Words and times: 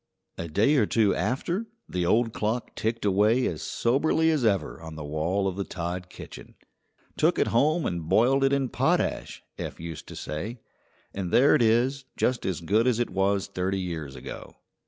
A 0.39 0.47
day 0.47 0.77
or 0.77 0.87
two 0.87 1.13
after 1.13 1.67
the 1.87 2.07
old 2.07 2.33
clock 2.33 2.73
ticked 2.75 3.05
away 3.05 3.45
as 3.45 3.61
soberly 3.61 4.31
as 4.31 4.43
ever 4.43 4.81
on 4.81 4.95
the 4.95 5.03
wall 5.03 5.47
of 5.47 5.57
the 5.57 5.63
Todd 5.63 6.09
kitchen. 6.09 6.55
"Took 7.17 7.37
it 7.37 7.49
home 7.49 7.85
and 7.85 8.09
boiled 8.09 8.43
it 8.43 8.51
in 8.51 8.69
potash," 8.69 9.43
Eph 9.59 9.79
used 9.79 10.07
to 10.07 10.15
say; 10.15 10.59
"and 11.13 11.29
there 11.31 11.53
it 11.53 11.61
is, 11.61 12.05
just 12.17 12.47
as 12.47 12.61
good 12.61 12.87
as 12.87 12.97
it 12.97 13.11
was 13.11 13.45
thirty 13.45 13.79
years 13.79 14.15
ago." 14.15 14.55